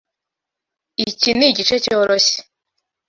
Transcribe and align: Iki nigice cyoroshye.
Iki 1.07 1.29
nigice 1.37 1.75
cyoroshye. 1.83 2.37